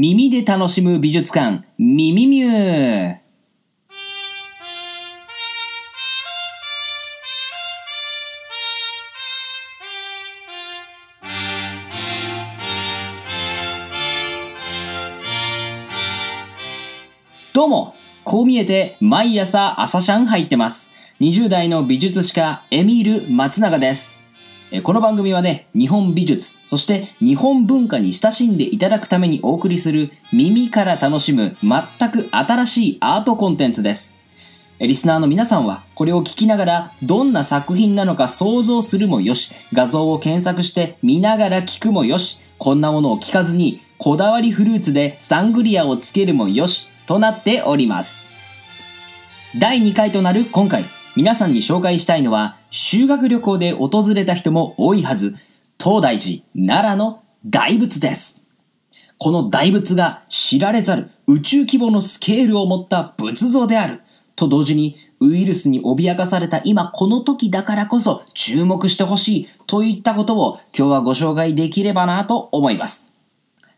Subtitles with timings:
[0.00, 3.16] 耳で楽しむ美術館、ミミミュー。
[17.52, 20.92] どうも、こう見えて毎朝朝シャン入ってます。
[21.18, 24.17] 20代の美術史家エミール松永です。
[24.82, 34.14] この番組はね、日本美術、そして日本文化に親しんでいただくためにお送りする耳から楽しむ全く新しいアートコンテンツです。
[34.78, 48.26] リスナーの皆さんはこれを聞きながらどんな作品なのか想像するもよし、画像を検索して見ながら聞くもよし、こんなものを聞かずにこだわりフルーツでサングリアをつけるもよし、となっております。
[49.58, 50.84] 第2回となる今回、
[51.18, 55.34] 皆さんに紹介したいのは、修学旅行で訪れた人も多いはず、
[55.82, 58.40] 東大寺、奈良の大仏です。
[59.18, 64.00] この大仏が知られざる宇宙規模のスケールを持った仏像である。
[64.36, 73.12] と同時に、ウイルスに脅かされた今この時だからこそ注目してほしいといったことを今日はご紹介できればなと思います。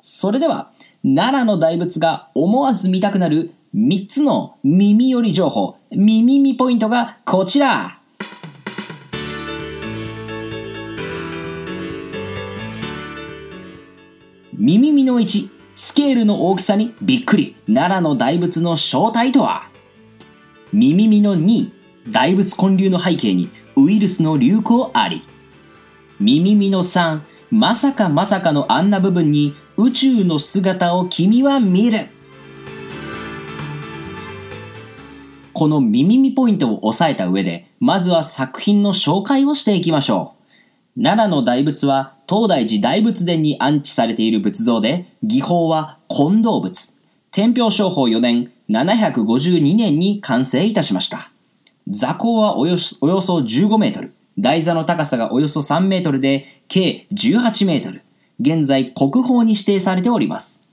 [0.00, 0.70] それでは、
[1.02, 7.98] 奈良の大仏が思わず見たくなる3つの耳寄り情報、耳見ポイントがこちら。
[14.56, 17.56] 耳見の1、スケールの大きさにびっくり。
[17.66, 19.66] 奈良の大仏の正体とは
[20.72, 21.72] 耳見の2、
[22.12, 25.24] 大仏建立の背景にウイルスの流行あり。
[26.20, 27.18] 耳見の3、
[27.50, 32.06] まさかまさかのあんな部分に宇宙の姿を君は見る。
[35.54, 40.34] この耳見ポイントを押さえた上で、まずは作品の紹介をしていきましょ
[40.96, 41.02] う。
[41.02, 46.96] 奈良の大仏は東大寺大仏殿に安置されている仏像で、技法は金堂仏。
[47.30, 51.30] 天平商法4年752年に完成いたしました。
[51.88, 54.12] 座高はおよおよそ15メートル。
[54.36, 58.02] 台座の高さがおよそ3メートルで、計18メートル。
[58.40, 60.64] 現在国宝に指定されております。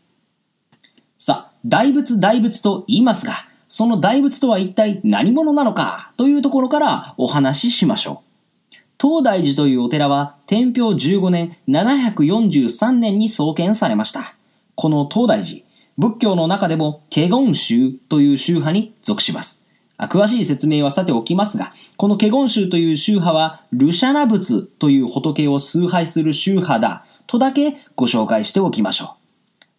[1.18, 8.76] さあ、大仏大仏と言いますが、その大仏とは一体何者なのかというところからお話ししましょう。
[9.02, 14.36] 東大寺というお寺は天平15年743年に創建されました。
[14.76, 15.62] この東大寺、
[15.98, 19.66] 仏教の中でも華厳宗という宗派に属します。
[19.98, 29.21] 詳しい説明はさておきますが、この華厳宗という宗派は、ルシャナ仏という仏を崇拝する宗派だとだけご紹介しておきましょう。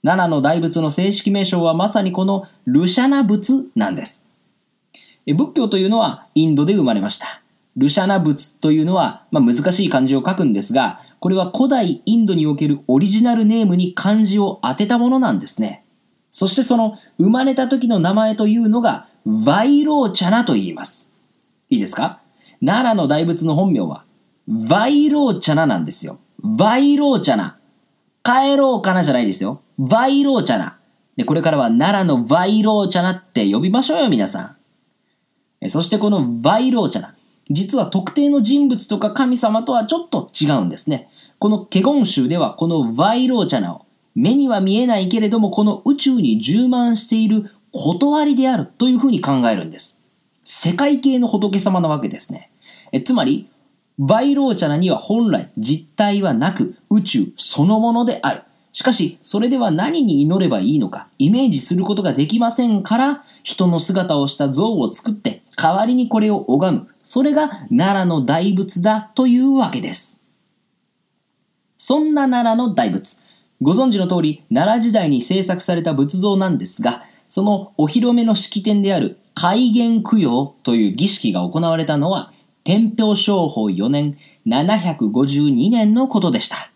[0.05, 4.29] 奈良の大仏の正式名称はまさにこのルシャナ仏なんです。
[5.27, 7.41] 仏教というのはインドで生まれました。
[7.77, 15.85] ルシャナ仏というのは、まあ、難しい漢字を書くんですが、これは古代インドにおけるオリジナルネームに漢字を当てたものなんですね。
[16.31, 21.13] そしてその生まれた時の名前というのがバイローチャナと言います。
[21.71, 22.21] いいですか？
[22.61, 24.05] 奈良の大仏の本名は
[24.49, 26.19] バイローチャナなんですよ。
[26.43, 27.59] バイローチャナ。
[28.25, 29.63] 帰ろうかなじゃないですよ。
[29.79, 30.79] バイローチャナ。
[31.17, 34.57] で、これからは奈良のバイローチャナって呼びましょうよ、皆さ
[35.63, 35.69] ん。
[35.69, 37.15] そしてこのバイローチャナ。
[37.51, 41.09] 実は特定の人物とか神様とはちょっと違うんですね。
[41.39, 50.01] この華厳宗ではこのバイローチャナを目には見えないけれどもこの宇宙に充満している理であるというふうに考えるんです。
[50.45, 52.51] セカイ系の仏様なわけですね。
[52.93, 53.49] えつまり、
[53.99, 58.43] バイローチャナには本来実体はなく宇宙そのものである。
[58.73, 66.89] しかし、それでは何に祈ればいいのか、イメージすることができませんから、人の姿をした像を作って、代わりにこれを拝む。
[67.03, 70.23] それが奈良の大仏だというわけです。
[71.77, 73.21] そんな奈良の大仏。
[73.61, 82.33] ご存知の通り、奈良時代に制作された仏像なんですが、そのお披露目の式典である開元供養という儀式が行われたのは、
[82.65, 84.17] 天平商法4年
[84.47, 86.72] 752年のことでした。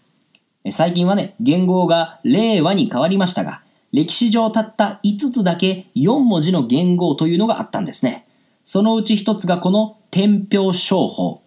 [0.71, 3.63] 最近はね、元号が令和に変わりましたが、
[3.93, 8.27] 歴史上たった5つだけ4文字の元号というのがあったんですね。
[8.65, 11.43] そのうち1つがこの天平商法。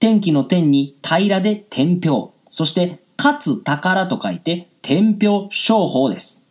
[0.00, 2.28] 天気の天に平らで天平。
[2.50, 6.44] そして、かつ宝と書いて天平商法です。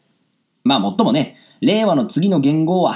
[0.63, 2.95] まあもっともね、令和の次の元号は、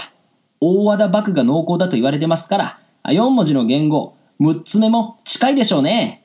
[0.60, 6.21] 大和田幕が濃厚だと言われてますから、4文字の元号、6つ目も近いでしょうね。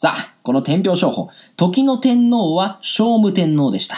[0.00, 3.96] さあ、この天平商法、時の天皇は聖武天皇でした。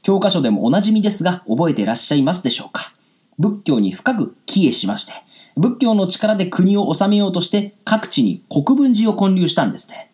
[0.00, 2.94] 教科書でもおなじみですが、覚えていらっしゃいますでしょうか？
[3.38, 5.12] 仏教に深く帰依しまして、
[5.58, 10.10] 仏教の力で国を治めようとして各地に国分寺を建立したんですね。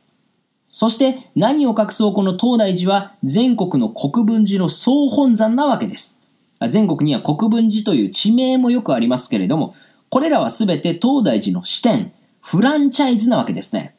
[0.67, 2.12] そして何を隠そう？
[2.12, 6.21] この東大寺は全国の国分寺の総本山なわけです。
[6.71, 9.77] 全国には国分寺という地名もよくありますけれども、
[10.09, 13.94] これらはすべて東大寺の支店、フランチャイズなわけですね。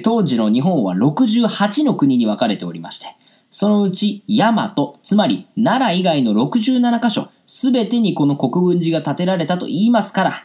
[0.00, 3.16] 当時の日本は68の国に分かれておりまして、
[3.50, 10.44] そのうち大和、つまり奈良以外の67カ所、すべてにこの国分寺が建てられたと言いますから。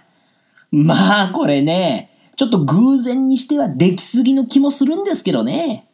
[0.72, 5.88] まあこれね、ちょっと偶然にしてはできすぎの気もするんですけどね。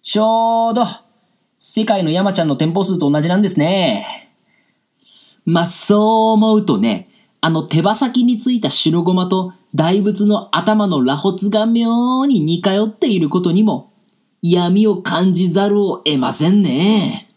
[0.00, 0.84] ちょうど、
[1.58, 4.30] 世界の山ちゃんの店舗数と同じなんですね。
[5.44, 5.96] まあ、そ
[6.30, 7.07] う思うとね、
[7.40, 13.92] あの手羽先についた白ごまと大仏の頭の螺髪が妙に似通っていることにも
[14.42, 17.28] 闇を感じざるを得ませんね。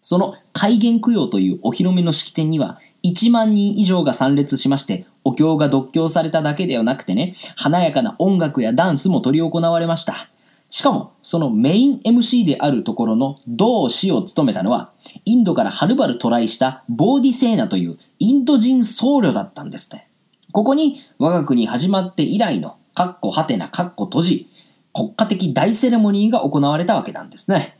[0.00, 10.28] その戒厳供養というお披露目の式典には1万人以上が参列しましてお経が読経されただけではなくてね、華やかな音楽やダンスも執り行われました。
[10.70, 14.92] しかも、そのメイン MC であるところの同師を務めたのは、
[15.24, 20.08] インドからはるばる渡来したボーディセーナというインド人僧侶だったんですね。
[20.52, 24.48] ここに我が国始まって以来の、カッコハテナカッコ閉じ、
[24.92, 27.78] 国家的大セレモニーが行われたわけなんですね。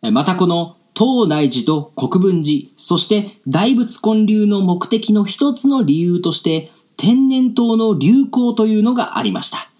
[0.00, 9.70] またこの東大寺と国分寺、そして大仏建立の目的の一つの理由として、天然痘の流行というのがありました。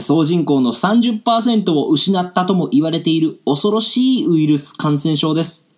[0.00, 5.68] 総人口の30%を失ったとも言われている恐ろしいウイルス感染症です。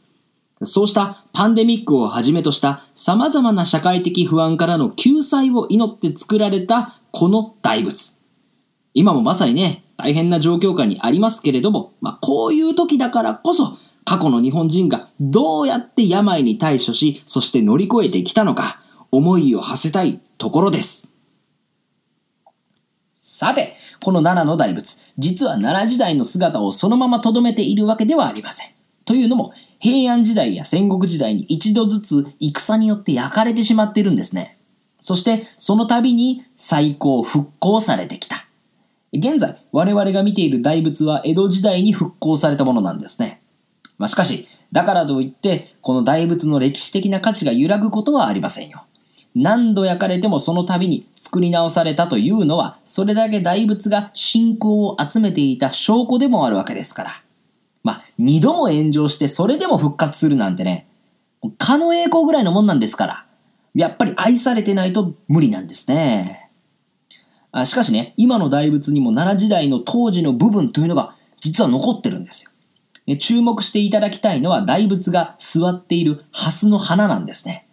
[0.63, 8.19] そうしたパンデミックをはじめとした様々な社会的不安からの救済を祈って作られたこの大仏。
[8.95, 21.14] 今もまさにね、大変な状況下にありますけれども、まあ、こういう時だからこそ、過去の日本人がどうやって病に対処し、そして乗り越えてきたのか、思いを馳せたいところです。
[23.37, 28.71] さて、この奈良の大仏、実は奈良時代の姿をそのまま留めているわけではありません。
[29.05, 34.57] というのも、平安時代や戦国時代に一度ずつ戦によって焼かれてしまってるんですね。
[35.01, 38.47] そして、その度に再興復興されてきた。
[39.13, 43.43] 現在、我々が見ている大仏は江戸時代に復興されたものなんですね。
[43.99, 48.85] まあ、しかし、だからといって、この大仏の歴史的な価値が揺らぐことはありませんよ。
[49.35, 57.23] 何度焼かれてもその度に作り直されたというのは、それだけ大仏が信仰を集めていた証拠でもあるわけですから。
[57.83, 60.89] まあ、二度も炎上してそれでも復活するなんてね、
[61.59, 63.27] かの栄光ぐらいのもんなんですから、
[63.75, 66.51] やっぱり愛されてないと無理なんですね。
[67.51, 72.51] あしかしね、今の大仏にも奈良時代の当時の部分というのが実は残ってるんですよ。
[73.19, 77.64] 注目していただきたいのは大仏が座っている蓮の花なんですね。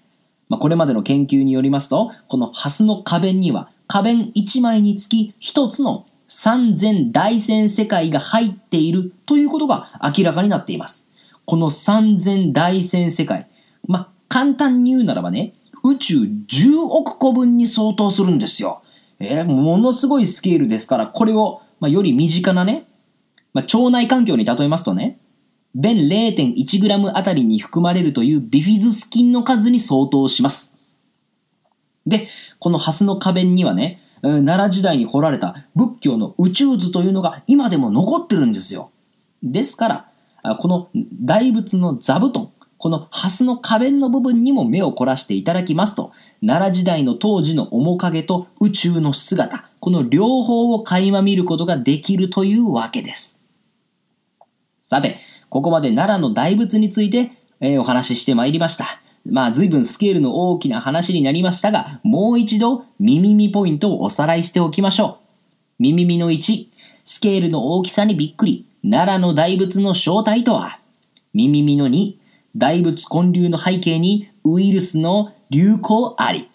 [0.52, 11.10] まあ、これまでの研究によりますと、このハスの花弁には、花弁1枚につき1つの三千大千世界が入っているということが明らかになっています。
[11.46, 13.48] この三千大千世界。
[13.88, 15.54] まあ、簡単に言うならばね、
[15.86, 18.82] 宇宙10億個分に相当するんですよ。
[19.20, 22.88] えー、ものすごいスケールですから、これを、まあ、より身近なね、
[23.54, 25.18] まあ、腸内環境に例えますとね、
[25.76, 30.74] 便 0.1g あたりに含まれるというビフィズス菌の数に相当します。
[32.06, 32.28] で、
[32.60, 38.92] このハスの花弁にはね、奈良時代に掘られた仏教の宇宙図というのが今でも残ってるんですよ。
[39.44, 40.12] ですか
[40.44, 40.90] ら、この
[41.24, 46.12] 大仏の座布団、このハスの花弁の部分にも目を凝らしていただきますと、
[46.46, 53.40] 奈良時代の当時の面影と宇宙の姿、この両方を垣間見ることができるというわけです。
[54.84, 55.20] さて、
[55.52, 59.02] ここまで奈良の大仏について、えー、お話ししてまいりました。
[59.26, 65.36] まあ随分スケールの大きな話になりましたが、もう一度耳耳ポイントをおさらいしておきましょう。
[65.80, 66.68] 耳耳の1、
[67.04, 70.80] スケールの大きさにびっくり、奈良の大仏の正体とは
[71.34, 72.16] 耳耳の2、
[72.56, 76.50] 大仏建立の背景にウイルスの流行あり。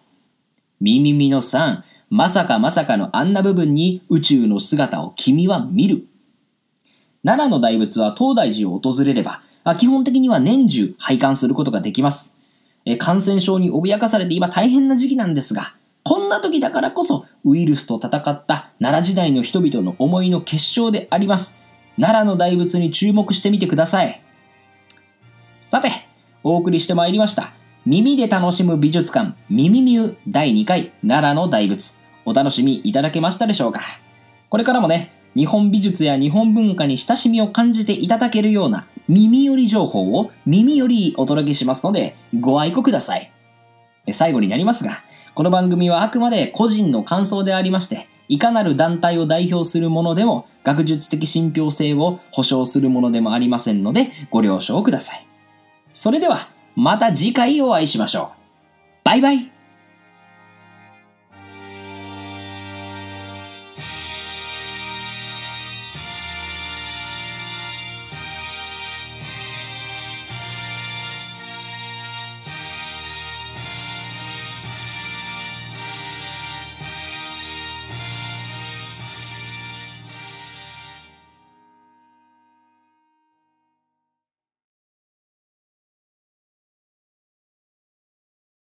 [0.80, 6.06] 耳耳の3、まさかまさかのあんな部分に宇宙の姿を君は見る。
[7.26, 9.42] 奈良の大仏は東大寺を訪れれば、
[9.78, 12.36] 基本的には年中拝観することができます。
[13.00, 21.58] 感染症に脅かされて今大変な時期なんですが、こんな時だからこそウイルスと戦った奈良時代の人々の思いの結晶であります。
[22.00, 24.22] 奈良の大仏に注目してみてください。
[25.62, 25.90] さて、
[26.44, 27.54] お送りしてまいりました。
[27.84, 31.98] 耳で楽しむ美術館、耳ミュー第2回奈良の大仏。
[32.24, 33.80] お楽しみいただけましたでしょうか
[34.48, 43.30] これからもね、日本美術や日本文化に親しみを感じていただけるような耳寄り情報を耳よりお届けしますのでご愛顧ください。
[44.12, 45.02] 最後になりますが、
[45.34, 55.26] この番組はあくまで個人の感想でありまして、いかなる団体を代表するものでも学術的信憑性を保証するものでもありませんのでご了承ください。
[55.92, 58.36] それではまた次回お会いしましょう。
[59.04, 59.55] バイバイ